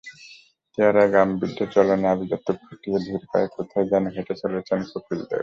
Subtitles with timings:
[0.73, 5.39] চেহারায় গাম্ভীর্য, চলনে আভিজাত্য ফুটিয়ে ধীর পায়ে কোথায় যেন হেঁটে চলেছেন কপিল দেব।